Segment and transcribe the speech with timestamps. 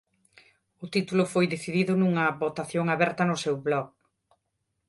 [0.83, 3.87] O título foi decidido nunha votación aberta no seu blog.